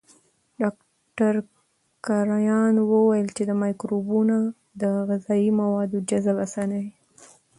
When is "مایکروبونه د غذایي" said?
3.63-5.49